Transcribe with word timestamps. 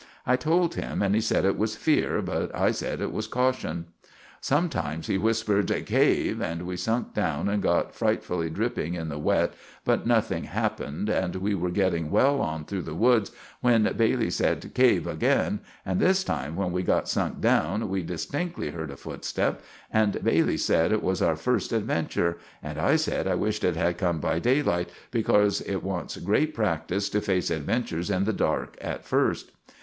I 0.25 0.35
told 0.35 0.73
him, 0.73 1.03
and 1.03 1.13
he 1.13 1.21
sed 1.21 1.45
it 1.45 1.59
was 1.59 1.75
fear, 1.75 2.23
but 2.23 2.49
I 2.55 2.71
sed 2.71 3.01
it 3.01 3.11
was 3.11 3.27
kaution. 3.27 3.85
Sometimes 4.39 5.05
he 5.05 5.19
whispered, 5.19 5.71
"Cave!" 5.85 6.41
and 6.41 6.63
we 6.63 6.75
sunk 6.75 7.13
down 7.13 7.47
and 7.47 7.61
got 7.61 7.93
fritefully 7.93 8.49
dripping 8.49 8.95
in 8.95 9.09
the 9.09 9.19
wet, 9.19 9.53
but 9.85 10.07
nothing 10.07 10.45
happened, 10.45 11.07
and 11.07 11.35
we 11.35 11.53
were 11.53 11.69
getting 11.69 12.09
well 12.09 12.41
on 12.41 12.65
through 12.65 12.81
the 12.81 12.95
wood 12.95 13.29
when 13.59 13.83
Bailey 13.95 14.31
sed, 14.31 14.71
"Cave!" 14.73 15.05
again, 15.05 15.59
and 15.85 15.99
this 15.99 16.23
time, 16.23 16.55
when 16.55 16.71
we 16.71 16.81
had 16.81 17.07
sunk 17.07 17.39
down, 17.39 17.87
we 17.87 18.01
distinkly 18.01 18.71
herd 18.71 18.89
a 18.89 18.97
footstep, 18.97 19.61
and 19.91 20.23
Bailey 20.23 20.57
sed 20.57 20.91
it 20.91 21.03
was 21.03 21.21
our 21.21 21.35
first 21.35 21.71
adventure, 21.71 22.39
and 22.63 22.79
I 22.79 22.95
sed 22.95 23.27
I 23.27 23.35
wished 23.35 23.63
it 23.63 23.75
had 23.75 23.99
come 23.99 24.19
by 24.19 24.39
daylight, 24.39 24.89
becorse 25.11 25.61
it 25.61 25.83
wants 25.83 26.17
grate 26.17 26.55
practise 26.55 27.07
to 27.09 27.21
face 27.21 27.51
adventures 27.51 28.09
in 28.09 28.23
the 28.23 28.33
dark 28.33 28.77
at 28.81 29.05
first. 29.05 29.51